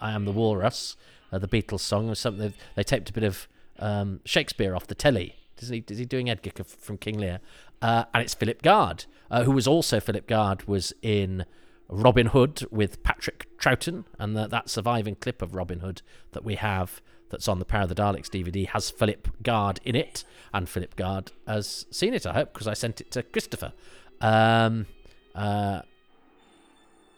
[0.00, 0.96] I Am the Walrus,
[1.32, 2.52] uh, the Beatles song, or something.
[2.74, 5.36] They taped a bit of um, Shakespeare off the telly.
[5.58, 7.40] Is he, is he doing Edgar from King Lear?
[7.80, 11.44] Uh, and it's Philip Guard, uh, who was also Philip Guard was in
[11.88, 16.56] Robin Hood with Patrick Troughton, and the, that surviving clip of Robin Hood that we
[16.56, 17.00] have
[17.32, 20.22] that's on the Power of the Daleks DVD has Philip Guard in it,
[20.54, 23.72] and Philip Guard has seen it, I hope, because I sent it to Christopher.
[24.20, 24.86] Um,
[25.34, 25.80] uh,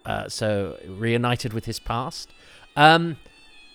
[0.06, 2.30] uh, so reunited with his past.
[2.76, 3.18] Um,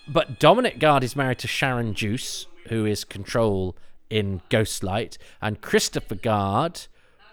[0.08, 3.76] but Dominic Guard is married to Sharon Duce, who is Control
[4.08, 6.86] in Ghostlight, and Christopher Guard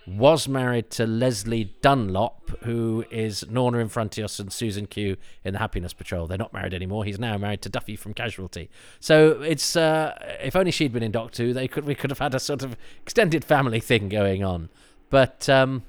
[0.08, 5.60] was married to Lesley Dunlop, who is Norna in Frontios and Susan Q in the
[5.60, 6.28] Happiness Patrol.
[6.28, 7.04] They're not married anymore.
[7.04, 8.70] He's now married to Duffy from Casualty.
[9.02, 12.20] So it's uh, if only she'd been in Doctor Who, they could we could have
[12.20, 14.70] had a sort of extended family thing going on.
[15.10, 15.84] But um,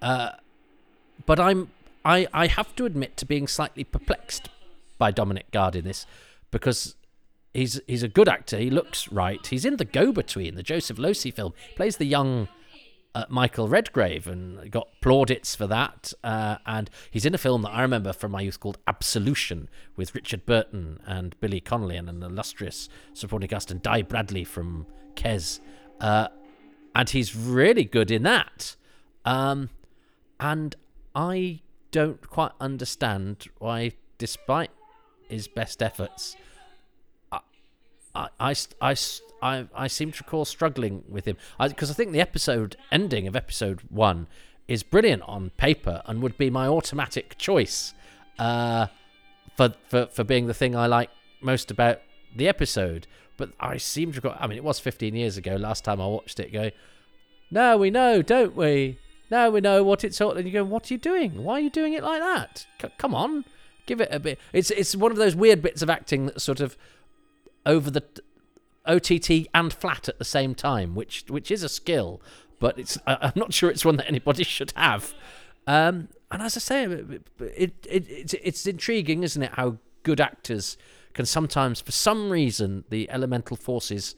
[0.00, 0.30] uh,
[1.26, 1.70] but I'm
[2.04, 4.48] I I have to admit to being slightly perplexed
[4.98, 6.06] by Dominic Guard in this
[6.52, 6.94] because
[7.54, 8.58] he's he's a good actor.
[8.58, 9.44] He looks right.
[9.46, 11.52] He's in the Go Between, the Joseph Losey film.
[11.68, 12.48] He plays the young
[13.14, 16.12] uh, Michael Redgrave and got plaudits for that.
[16.24, 20.14] Uh, and he's in a film that I remember from my youth called Absolution with
[20.14, 25.60] Richard Burton and Billy Connolly and an illustrious supporting cast and Dai Bradley from Kes.
[26.00, 26.28] Uh,
[26.94, 28.76] and he's really good in that.
[29.24, 29.70] Um,
[30.40, 30.74] and
[31.14, 31.60] I
[31.90, 34.70] don't quite understand why, despite
[35.28, 36.36] his best efforts,
[38.14, 38.96] I, I, I,
[39.42, 43.26] I, I seem to recall struggling with him because I, I, think the episode ending
[43.26, 44.26] of episode one
[44.68, 47.94] is brilliant on paper and would be my automatic choice
[48.38, 48.86] uh,
[49.56, 52.00] for, for for being the thing I like most about
[52.34, 53.06] the episode.
[53.36, 54.36] But I seem to recall.
[54.38, 56.52] I mean, it was 15 years ago last time I watched it.
[56.52, 56.72] Going,
[57.50, 58.98] now we know, don't we?
[59.30, 60.32] Now we know what it's all.
[60.32, 61.42] And you go, what are you doing?
[61.42, 62.66] Why are you doing it like that?
[62.80, 63.44] C- come on,
[63.86, 64.38] give it a bit.
[64.52, 66.76] It's it's one of those weird bits of acting that sort of
[67.64, 68.04] over the
[68.86, 72.20] OTT and flat at the same time, which which is a skill,
[72.58, 75.14] but it's I'm not sure it's one that anybody should have.
[75.66, 79.52] Um, and as I say, it, it, it it's, it's intriguing, isn't it?
[79.52, 80.76] How good actors
[81.12, 84.16] can sometimes, for some reason, the elemental forces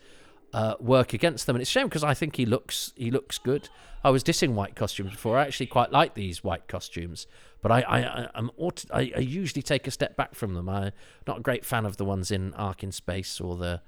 [0.52, 1.56] uh, work against them.
[1.56, 3.68] And it's a shame because I think he looks he looks good.
[4.04, 5.36] I was dissing white costumes before.
[5.36, 7.26] I actually quite like these white costumes,
[7.64, 8.50] but I I I'm
[8.92, 10.68] I, I usually take a step back from them.
[10.68, 10.92] I'm
[11.26, 13.80] not a great fan of the ones in Ark in Space or the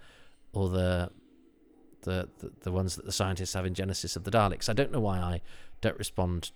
[0.54, 1.10] or the
[2.04, 4.70] the, the, the ones that the scientists have in Genesis of the Daleks.
[4.70, 5.42] I don't know why I
[5.82, 6.52] don't respond.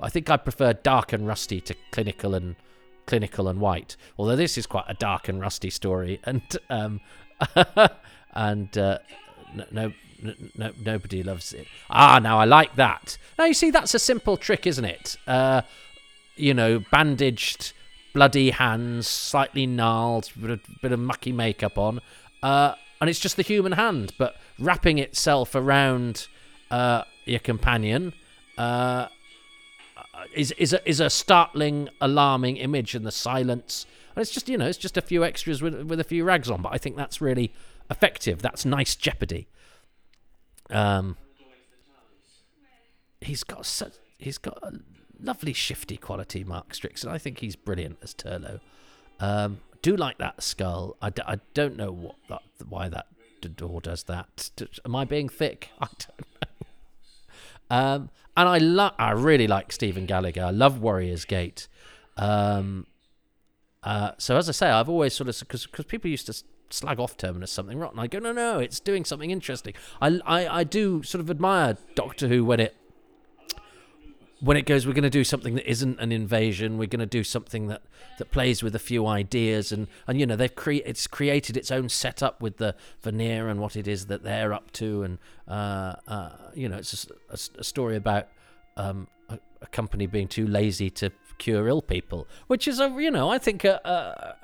[0.00, 2.56] I think I prefer dark and rusty to clinical and
[3.04, 3.98] clinical and white.
[4.16, 7.02] Although this is quite a dark and rusty story, and um,
[8.32, 8.98] and uh,
[9.54, 9.92] no, no,
[10.56, 11.66] no, nobody loves it.
[11.90, 13.18] Ah, now I like that.
[13.38, 15.18] Now you see, that's a simple trick, isn't it?
[15.26, 15.60] Uh,
[16.40, 17.72] you know, bandaged,
[18.14, 22.00] bloody hands, slightly gnarled, bit of, bit of mucky makeup on,
[22.42, 26.28] uh, and it's just the human hand, but wrapping itself around
[26.70, 28.12] uh, your companion.
[28.58, 29.06] Uh,
[30.34, 33.86] is is a, is a startling, alarming image, in the silence.
[34.14, 36.50] And it's just you know, it's just a few extras with with a few rags
[36.50, 37.52] on, but I think that's really
[37.90, 38.42] effective.
[38.42, 39.48] That's nice jeopardy.
[40.68, 41.16] Um,
[43.20, 44.78] he's got such, he's got a
[45.22, 47.08] lovely shifty quality, Mark Strickson.
[47.08, 48.60] I think he's brilliant as Turlough.
[49.18, 50.96] Um, do like that skull.
[51.00, 53.06] I d- I don't know what that, why that
[53.56, 54.50] door does that.
[54.84, 55.70] Am I being thick?
[55.80, 57.76] I don't know.
[57.76, 60.44] Um, and I love, I really like Stephen Gallagher.
[60.44, 61.68] I love Warriors Gate.
[62.16, 62.86] Um,
[63.82, 67.00] uh, so as I say, I've always sort of because because people used to slag
[67.00, 67.98] off Terminus something rotten.
[67.98, 69.74] I go, no, no, it's doing something interesting.
[70.00, 72.76] I, I, I do sort of admire Doctor Who when it
[74.40, 76.78] when it goes, we're going to do something that isn't an invasion.
[76.78, 77.82] We're going to do something that,
[78.18, 81.70] that plays with a few ideas, and, and you know they've cre- it's created its
[81.70, 85.94] own setup with the veneer and what it is that they're up to, and uh,
[86.08, 88.28] uh, you know it's a, a, a story about
[88.76, 93.10] um, a, a, company being too lazy to cure ill people, which is a you
[93.10, 94.36] know I think a,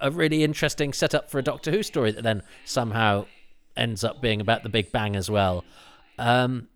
[0.00, 3.26] a really interesting setup for a Doctor Who story that then somehow
[3.76, 5.64] ends up being about the Big Bang as well.
[6.18, 6.68] Um,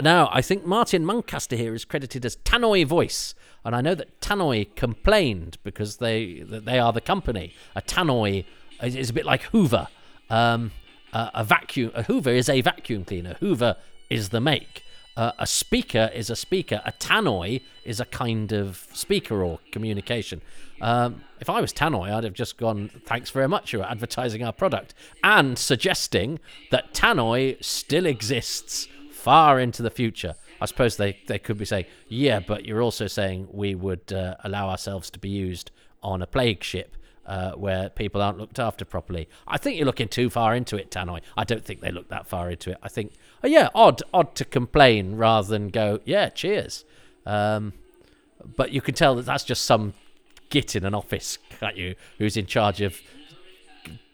[0.00, 4.20] now, I think Martin Muncaster here is credited as Tannoy Voice, and I know that
[4.20, 7.54] Tannoy complained because they they are the company.
[7.74, 8.44] A Tannoy
[8.82, 9.88] is a bit like Hoover.
[10.28, 10.72] Um,
[11.12, 13.34] a, a vacuum, a Hoover is a vacuum cleaner.
[13.40, 13.76] Hoover
[14.10, 14.82] is the make.
[15.16, 16.82] Uh, a speaker is a speaker.
[16.84, 20.42] A tannoy is a kind of speaker or communication.
[20.82, 24.52] Um, if I was Tannoy, I'd have just gone, thanks very much, you're advertising our
[24.52, 24.92] product,
[25.24, 26.38] and suggesting
[26.70, 28.88] that Tannoy still exists
[29.26, 30.36] far into the future.
[30.60, 34.36] I suppose they, they could be saying, yeah, but you're also saying we would uh,
[34.44, 38.84] allow ourselves to be used on a plague ship uh, where people aren't looked after
[38.84, 39.28] properly.
[39.48, 41.22] I think you're looking too far into it, Tannoy.
[41.36, 42.76] I don't think they look that far into it.
[42.84, 46.84] I think, oh yeah, odd, odd to complain rather than go, yeah, cheers.
[47.26, 47.72] Um,
[48.44, 49.94] but you can tell that that's just some
[50.50, 53.00] git in an office, can't you, who's in charge of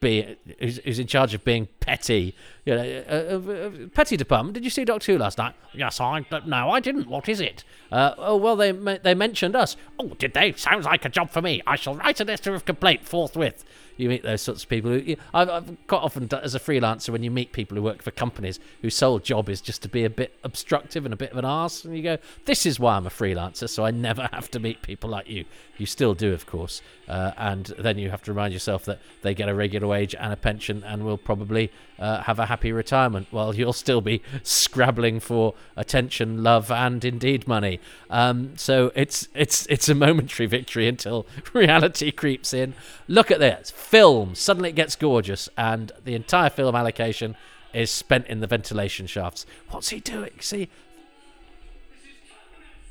[0.02, 2.34] be who's, who's in charge of being petty.
[2.66, 4.54] You know, uh, uh, petty department.
[4.54, 5.54] Did you see Doctor Who last night?
[5.72, 7.08] Yes, I no, I didn't.
[7.08, 7.64] What is it?
[7.90, 9.76] Uh, oh well, they they mentioned us.
[9.98, 10.52] Oh, did they?
[10.52, 11.62] Sounds like a job for me.
[11.66, 13.64] I shall write a letter of complaint forthwith
[13.96, 14.90] you meet those sorts of people.
[14.90, 18.10] Who, I've, I've quite often, as a freelancer, when you meet people who work for
[18.10, 21.38] companies whose sole job is just to be a bit obstructive and a bit of
[21.38, 24.50] an arse, and you go, "This is why I'm a freelancer, so I never have
[24.52, 25.44] to meet people like you."
[25.78, 29.34] You still do, of course, uh, and then you have to remind yourself that they
[29.34, 33.26] get a regular wage and a pension, and will probably uh, have a happy retirement,
[33.30, 37.78] while you'll still be scrabbling for attention, love, and indeed money.
[38.10, 42.74] Um, so it's it's it's a momentary victory until reality creeps in.
[43.08, 47.36] Look at this film, suddenly it gets gorgeous, and the entire film allocation
[47.72, 49.46] is spent in the ventilation shafts.
[49.70, 50.32] What's he doing?
[50.40, 50.68] See,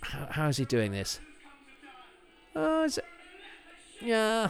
[0.02, 1.20] how, how is he doing this?
[2.56, 3.06] Oh, is it?
[4.02, 4.50] Yeah.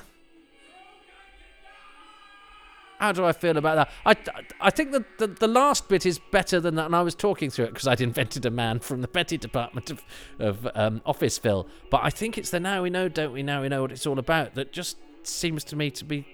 [3.02, 3.92] How do I feel about that?
[4.06, 7.16] I, I think that the, the last bit is better than that, and I was
[7.16, 10.04] talking through it because I'd invented a man from the petty department of,
[10.38, 11.68] of um, Office Phil.
[11.90, 13.42] But I think it's the now we know, don't we?
[13.42, 14.54] Now we know what it's all about.
[14.54, 16.28] That just seems to me to be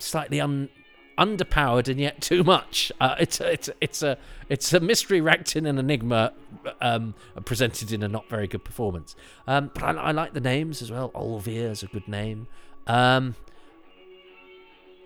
[0.00, 0.68] slightly un,
[1.16, 2.90] underpowered and yet too much.
[3.00, 4.18] Uh, it's a, it's it's a
[4.48, 6.32] it's a mystery wrapped in an enigma,
[6.80, 9.14] um, presented in a not very good performance.
[9.46, 11.10] Um, but I, I, like the names as well.
[11.10, 12.48] Olvir is a good name.
[12.88, 13.36] Um,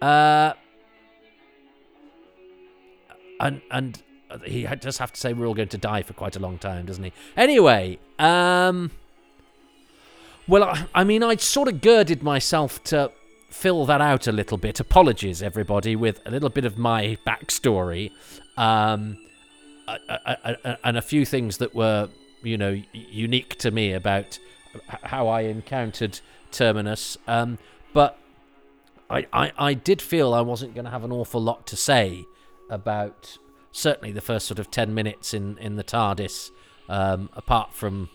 [0.01, 0.55] uh,
[3.45, 4.03] and and
[4.45, 6.87] he does have to say we're all going to die for quite a long time,
[6.87, 7.13] doesn't he?
[7.37, 8.91] Anyway, um,
[10.49, 13.13] well, I, I mean, I sort of girded myself to
[13.51, 14.81] fill that out a little bit.
[14.81, 18.11] Apologies, everybody, with a little bit of my backstory,
[18.57, 19.19] um,
[20.83, 22.09] and a few things that were,
[22.43, 24.39] you know, unique to me about
[25.05, 26.19] how I encountered
[26.51, 27.17] Terminus.
[27.29, 27.59] Um,
[27.93, 28.19] but
[29.09, 32.25] I, I, I did feel I wasn't going to have an awful lot to say
[32.71, 33.39] about
[33.73, 36.51] certainly the first sort of 10 minutes in, in the TARDIS,
[36.89, 38.09] um, apart from,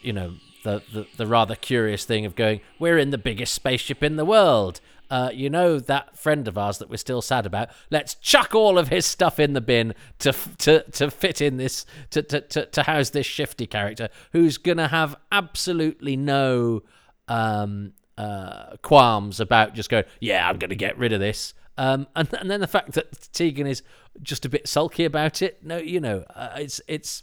[0.00, 4.02] you know, the, the, the rather curious thing of going, we're in the biggest spaceship
[4.02, 4.80] in the world.
[5.10, 7.68] Uh, you know that friend of ours that we're still sad about.
[7.90, 11.84] Let's chuck all of his stuff in the bin to to to fit in this
[12.12, 16.82] to to to, to house this shifty character who's gonna have absolutely no
[17.28, 20.04] um, uh, qualms about just going.
[20.18, 21.52] Yeah, I'm gonna get rid of this.
[21.78, 23.82] Um, and and then the fact that Tegan is
[24.22, 25.64] just a bit sulky about it.
[25.64, 27.22] No, you know, uh, it's it's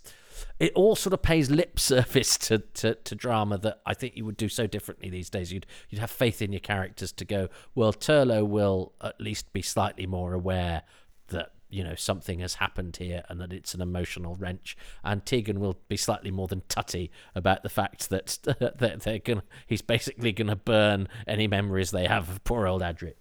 [0.60, 4.26] it all sort of pays lip service to, to, to, drama that I think you
[4.26, 5.52] would do so differently these days.
[5.52, 7.50] You'd you'd have faith in your characters to go.
[7.76, 10.84] Well, Turlough will at least be slightly more aware
[11.28, 14.76] that you know something has happened here and that it's an emotional wrench.
[15.04, 19.44] And Tegan will be slightly more than tutty about the fact that that they're gonna
[19.68, 23.16] he's basically gonna burn any memories they have of poor old Adric.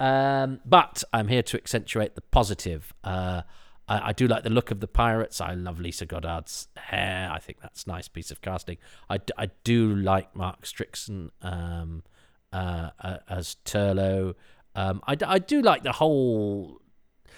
[0.00, 2.94] Um, but I'm here to accentuate the positive.
[3.02, 3.42] Uh,
[3.88, 5.40] I, I, do like the look of the pirates.
[5.40, 7.28] I love Lisa Goddard's hair.
[7.32, 8.76] I think that's a nice piece of casting.
[9.10, 12.04] I, I do like Mark Strickson um,
[12.52, 14.34] uh, uh, as Turlough.
[14.76, 16.80] Um, I, I do like the whole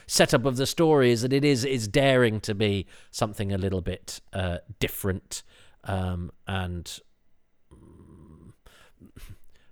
[0.07, 3.81] setup of the story is that it is is daring to be something a little
[3.81, 5.45] bit uh, different
[5.85, 6.99] um, and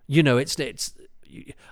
[0.06, 0.94] you know it's it's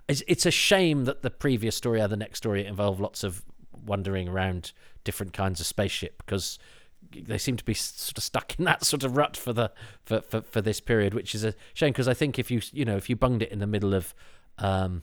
[0.09, 3.43] it's a shame that the previous story or the next story involved lots of
[3.85, 4.73] wandering around
[5.05, 6.59] different kinds of spaceship because
[7.13, 9.71] they seem to be sort of stuck in that sort of rut for the
[10.05, 12.85] for, for, for this period, which is a shame because I think if you you
[12.85, 14.15] know if you bunged it in the middle of
[14.59, 15.03] um,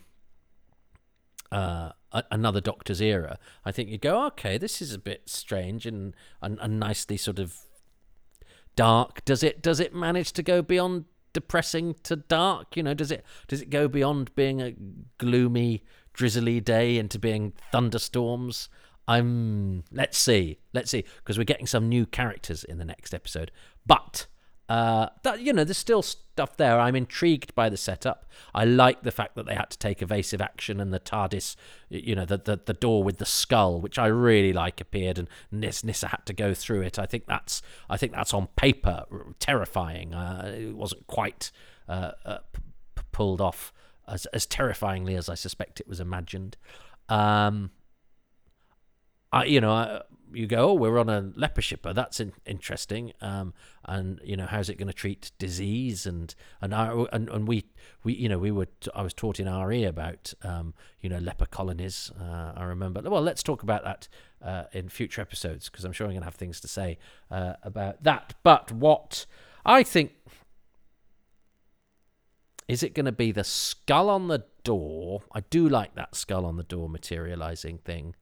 [1.51, 1.91] uh,
[2.31, 6.59] another Doctor's era, I think you'd go, okay, this is a bit strange and, and
[6.61, 7.57] and nicely sort of
[8.75, 9.23] dark.
[9.25, 12.75] Does it does it manage to go beyond depressing to dark?
[12.75, 14.75] You know, does it does it go beyond being a
[15.17, 18.69] gloomy, drizzly day into being thunderstorms?
[19.07, 19.83] I'm.
[19.91, 20.59] Let's see.
[20.73, 23.51] Let's see, because we're getting some new characters in the next episode.
[23.85, 24.27] But
[24.69, 26.79] uh, that you know, there's still stuff there.
[26.79, 28.25] I'm intrigued by the setup.
[28.55, 31.55] I like the fact that they had to take evasive action, and the TARDIS,
[31.89, 35.27] you know, the the, the door with the skull, which I really like, appeared, and
[35.51, 36.97] Nis, Nyssa had to go through it.
[36.97, 39.05] I think that's I think that's on paper
[39.39, 40.13] terrifying.
[40.13, 41.51] Uh, it wasn't quite
[41.89, 43.73] uh, uh p- pulled off
[44.07, 46.55] as as terrifyingly as I suspect it was imagined.
[47.09, 47.71] Um,
[49.33, 50.01] I, you know, I,
[50.33, 51.93] you go, oh, we're on a leper shipper.
[51.93, 53.13] That's in- interesting.
[53.21, 53.53] Um,
[53.85, 56.05] and you know, how's it going to treat disease?
[56.05, 57.65] And and I, and and we
[58.03, 61.19] we you know we were t- I was taught in RE about um, you know
[61.19, 62.11] leper colonies.
[62.19, 63.01] Uh, I remember.
[63.01, 64.07] Well, let's talk about that
[64.41, 66.97] uh, in future episodes because I'm sure I'm going to have things to say
[67.31, 68.33] uh, about that.
[68.43, 69.25] But what
[69.65, 70.13] I think
[72.67, 75.23] is it going to be the skull on the door?
[75.31, 78.15] I do like that skull on the door materializing thing.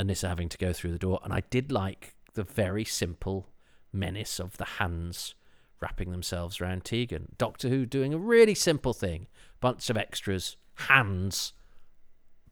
[0.00, 1.20] Anissa having to go through the door.
[1.22, 3.48] And I did like the very simple
[3.92, 5.34] menace of the hands
[5.80, 7.34] wrapping themselves around Tegan.
[7.38, 9.26] Doctor Who doing a really simple thing.
[9.60, 11.52] Bunch of extras, hands,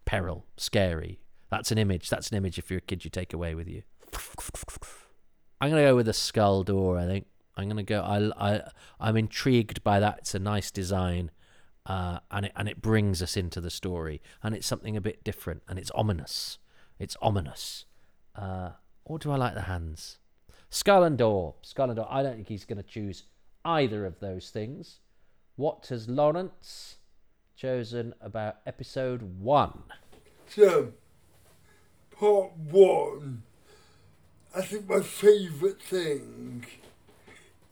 [0.04, 1.20] peril, scary.
[1.50, 2.10] That's an image.
[2.10, 3.82] That's an image if you're a kid you take away with you.
[5.60, 7.26] I'm going to go with the skull door, I think.
[7.56, 8.00] I'm going to go.
[8.02, 8.62] I, I,
[9.00, 10.18] I'm intrigued by that.
[10.18, 11.30] It's a nice design.
[11.86, 15.24] Uh, and it and it brings us into the story, and it's something a bit
[15.24, 16.58] different, and it's ominous.
[16.98, 17.84] It's ominous.
[18.34, 18.70] Uh,
[19.04, 20.18] or do I like the hands?
[20.70, 21.54] Skull and Door.
[21.62, 22.08] Skull and Door.
[22.10, 23.24] I don't think he's going to choose
[23.64, 25.00] either of those things.
[25.56, 26.96] What has Laurence
[27.56, 29.82] chosen about episode one?
[30.48, 30.92] So,
[32.18, 33.42] part one,
[34.54, 36.64] I think my favourite thing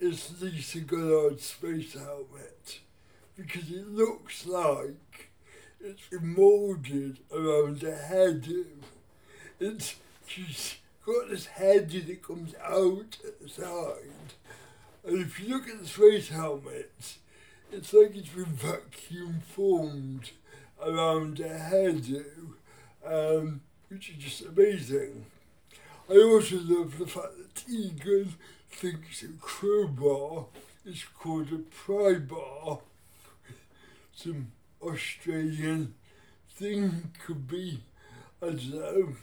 [0.01, 2.81] is Lisa Goddard's space helmet
[3.37, 5.31] because it looks like
[5.81, 8.65] it's moulded around a headoo.
[9.59, 9.95] It's
[11.05, 14.35] got this headoo that comes out at the side,
[15.05, 17.17] and if you look at the space helmet,
[17.73, 20.31] it's like it's been vacuum formed
[20.85, 22.25] around a hairdo,
[23.05, 25.25] um, which is just amazing.
[26.11, 28.35] I also love the fact that Tegan
[28.71, 30.47] thinks a crowbar
[30.85, 32.81] is called a pry bar.
[34.15, 34.53] Some
[34.83, 35.95] Australian
[36.51, 37.83] thing could be,
[38.43, 39.17] I don't know.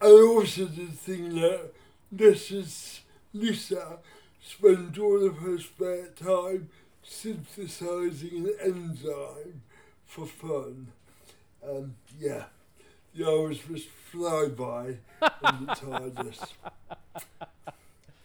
[0.00, 1.72] I also the thing that
[2.12, 3.00] this is
[3.32, 3.98] Lisa
[4.42, 6.68] spends all of her spare time
[7.02, 9.62] synthesizing an enzyme
[10.04, 10.88] for fun.
[11.68, 12.44] Um, yeah,
[13.14, 16.52] the hours just fly by in the TARDIS.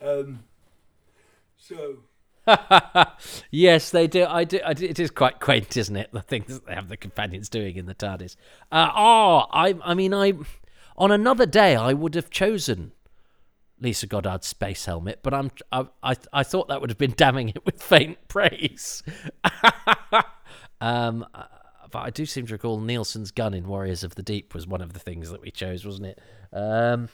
[0.01, 0.43] Um,
[1.57, 1.97] so,
[3.51, 4.25] yes, they do.
[4.25, 4.59] I do.
[4.65, 4.85] I do.
[4.85, 6.11] It is quite quaint, isn't it?
[6.11, 8.35] The things that they have the companions doing in the TARDIS.
[8.71, 9.75] Uh, oh, I.
[9.83, 10.33] I mean, I.
[11.01, 12.91] On another day, I would have chosen
[13.79, 15.49] Lisa Goddard's space helmet, but I'm.
[15.71, 15.87] I.
[16.03, 19.01] I, I thought that would have been damning it with faint praise.
[20.79, 21.45] um, uh,
[21.89, 24.79] but I do seem to recall Nilson's gun in Warriors of the Deep was one
[24.79, 26.21] of the things that we chose, wasn't it?
[26.53, 27.09] Um.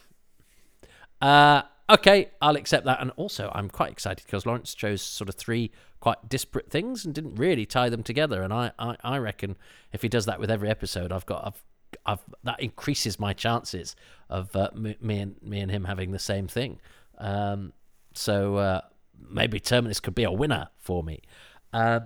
[1.22, 3.00] Uh okay, I'll accept that.
[3.00, 7.14] And also, I'm quite excited because Laurence chose sort of three quite disparate things and
[7.14, 8.42] didn't really tie them together.
[8.42, 9.56] And I, I, I reckon
[9.92, 11.64] if he does that with every episode, I've got, I've,
[12.06, 13.96] I've that increases my chances
[14.28, 16.80] of uh, me and me and him having the same thing.
[17.18, 17.72] Um,
[18.14, 18.80] so uh,
[19.30, 21.22] maybe Terminus could be a winner for me.
[21.72, 22.00] Uh,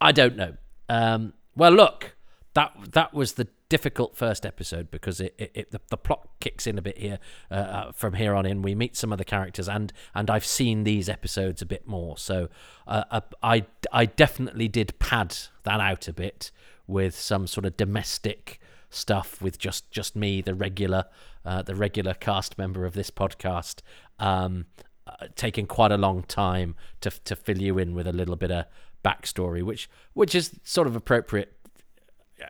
[0.00, 0.54] I don't know.
[0.88, 2.16] Um, well, look,
[2.54, 6.66] that that was the difficult first episode because it, it, it the, the, plot kicks
[6.66, 7.18] in a bit here
[7.50, 8.62] uh, uh, from here on in.
[8.62, 12.16] We meet some of the characters and and I've seen these episodes a bit more,
[12.18, 12.48] so
[12.86, 16.50] uh, I I definitely did pad that out a bit
[16.86, 18.60] with some sort of domestic
[18.90, 21.04] stuff with just just me, the regular
[21.44, 23.80] uh, the regular cast member of this podcast.
[24.18, 24.66] Um,
[25.06, 28.50] uh, taking quite a long time to to fill you in with a little bit
[28.50, 28.64] of
[29.04, 31.52] backstory, which which is sort of appropriate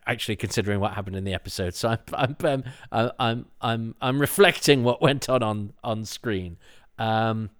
[0.07, 1.75] actually considering what happened in the episode.
[1.75, 6.59] So I'm I'm um, I'm I'm I'm reflecting what went on on on screen.
[6.99, 7.51] Um,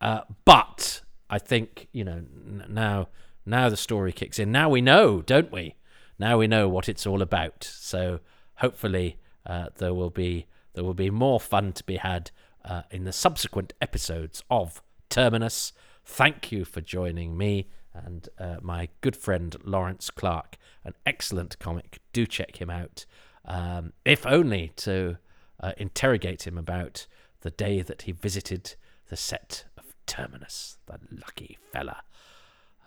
[0.00, 2.22] uh, but I think you know
[2.68, 3.08] now
[3.44, 4.50] now the story kicks in.
[4.50, 5.74] Now we know, don't we?
[6.22, 7.64] Now we know what it's all about.
[7.64, 8.20] So
[8.58, 12.30] hopefully uh, there will be there will be more fun to be had
[12.64, 15.72] uh, in the subsequent episodes of Terminus.
[16.04, 21.98] Thank you for joining me and uh, my good friend Laurence Clark an excellent comic.
[22.12, 23.04] Do check him out,
[23.44, 25.18] um, if only to
[25.58, 27.08] uh, interrogate him about
[27.40, 28.76] the day that he visited
[29.08, 30.78] the set of Terminus.
[30.86, 32.04] The lucky fella.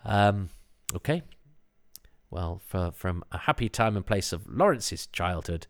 [0.06, 0.48] Um,
[0.94, 1.22] okay.
[2.30, 5.66] Well, for, from a happy time and place of Laurence's childhood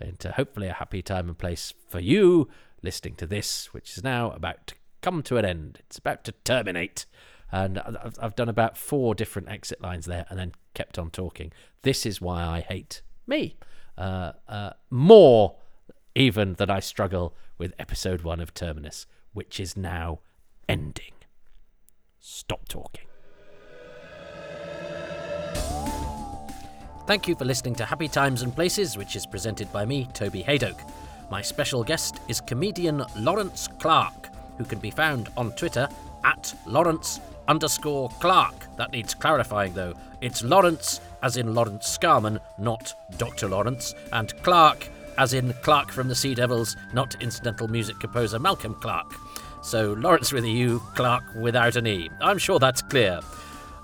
[0.00, 2.48] into hopefully a happy time and place for you
[2.82, 5.78] listening to this, which is now about to come to an end.
[5.80, 7.06] It's about to terminate
[7.50, 11.52] and I've, I've done about four different exit lines there and then kept on talking.
[11.82, 13.56] This is why I hate me
[13.96, 15.56] uh, uh, more
[16.14, 20.20] even than I struggle with episode one of Terminus, which is now
[20.68, 21.12] ending.
[22.20, 23.07] Stop talking.
[27.08, 30.42] Thank you for listening to Happy Times and Places, which is presented by me, Toby
[30.42, 30.82] Hadoke.
[31.30, 34.28] My special guest is comedian Laurence Clark,
[34.58, 35.88] who can be found on Twitter
[36.22, 38.54] at Laurence underscore Clark.
[38.76, 39.94] That needs clarifying though.
[40.20, 43.48] It's Laurence as in Laurence Scarman, not Dr.
[43.48, 48.74] Lawrence, and Clark as in Clark from the Sea Devils, not incidental music composer Malcolm
[48.74, 49.14] Clarke.
[49.62, 52.10] So Laurence with a U, Clark without an E.
[52.20, 53.20] I'm sure that's clear.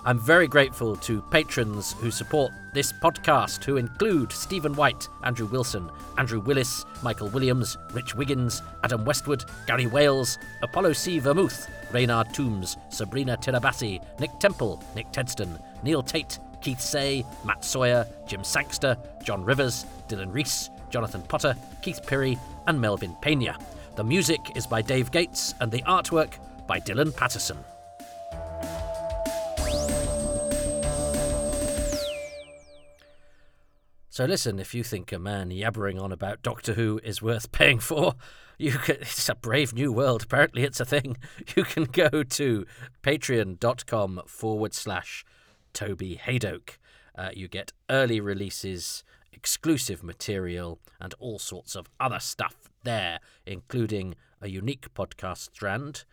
[0.07, 5.91] I'm very grateful to patrons who support this podcast, who include Stephen White, Andrew Wilson,
[6.19, 11.19] Andrew Willis, Michael Williams, Rich Wiggins, Adam Westwood, Gary Wales, Apollo C.
[11.19, 18.07] Vermouth, Reynard Toombs, Sabrina Tirabassi, Nick Temple, Nick Tedston, Neil Tate, Keith Say, Matt Sawyer,
[18.27, 23.57] Jim Sangster, John Rivers, Dylan Reese, Jonathan Potter, Keith Pirry, and Melvin Pena.
[23.97, 26.35] The music is by Dave Gates, and the artwork
[26.67, 27.57] by Dylan Patterson.
[34.15, 37.81] So listen, if you think a man yabbering on about Doctor Who is worth paying
[37.81, 38.15] for,
[38.59, 40.23] you can, it's a brave new world.
[40.23, 41.17] Apparently, it's a thing.
[41.57, 42.65] You can go to
[43.03, 45.25] patreon.com forward slash
[45.73, 46.77] Toby Hadoke.
[47.19, 49.03] Uh, you get early releases
[49.33, 56.05] exclusive material, and all sorts of other stuff there, including a unique podcast strand,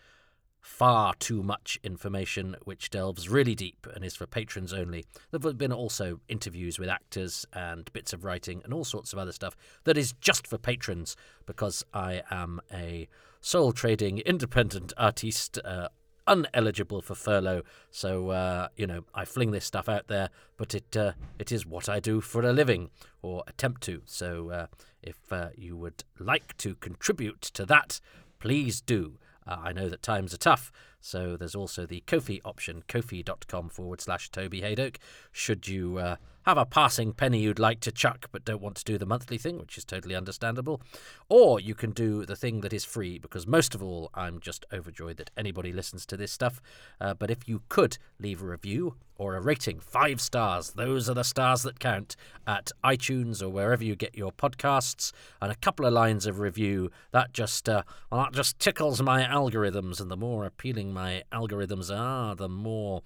[0.62, 5.04] far too much information which delves really deep and is for patrons only.
[5.32, 9.20] There have been also interviews with actors and bits of writing and all sorts of
[9.20, 13.08] other stuff that is just for patrons because I am a
[13.42, 15.90] sole trading independent artiste uh,
[16.28, 17.64] uneligible for furlough.
[17.90, 21.66] So uh, you know, I fling this stuff out there, but it uh, it is
[21.66, 22.92] what I do for a living
[23.22, 24.04] or attempt to.
[24.06, 24.68] So uh,
[25.02, 28.00] if uh, you would like to contribute to that,
[28.40, 29.18] please do.
[29.48, 34.02] Uh, I know that times are tough, so there's also the Ko-fi option, kofi.com forward
[34.02, 34.98] slash Toby Hadoke.
[35.32, 36.16] Should you uh,
[36.46, 39.38] have a passing penny you'd like to chuck but don't want to do the monthly
[39.38, 40.82] thing, which is totally understandable.
[41.30, 44.66] Or you can do the thing that is free, because most of all, I'm just
[44.74, 46.62] overjoyed that anybody listens to this stuff.
[47.00, 51.14] Uh, but if you could leave a review or a rating, five stars, those are
[51.14, 52.16] the stars that count,
[52.48, 55.12] at iTunes or wherever you get your podcasts,
[55.42, 59.22] and a couple of lines of review, that just, uh, well, that just tickles my
[59.22, 63.04] algorithms, and the more appealing my algorithms are, the more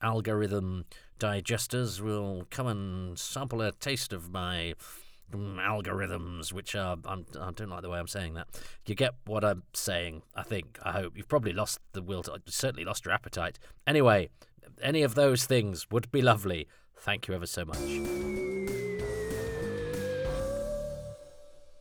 [0.00, 0.84] algorithm
[1.18, 4.74] digesters will come and sample a taste of my
[5.32, 8.48] mm, algorithms, which are I'm, I do not like the way I'm saying that.
[8.86, 10.22] You get what I'm saying.
[10.34, 10.78] I think.
[10.82, 12.22] I hope you've probably lost the will.
[12.24, 13.58] To, certainly lost your appetite.
[13.86, 14.30] Anyway,
[14.82, 16.68] any of those things would be lovely.
[16.96, 17.78] Thank you ever so much.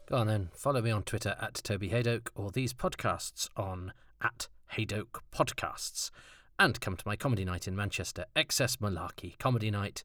[0.08, 0.50] Go on then.
[0.54, 6.12] Follow me on Twitter at Toby Hadoke or these podcasts on at Hadoke Podcasts
[6.60, 10.04] and come to my comedy night in Manchester, XS Malarkey Comedy Night,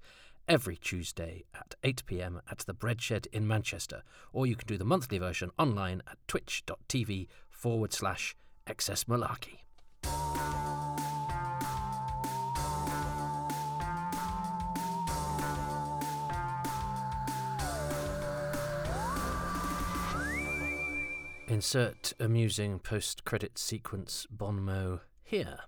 [0.49, 4.85] every Tuesday at 8 pm at the Breadshed in Manchester, or you can do the
[4.85, 8.37] monthly version online at twitch.tv forward slash
[8.67, 9.61] excess malarkey.
[21.49, 25.59] Insert amusing post credit sequence bon mot here.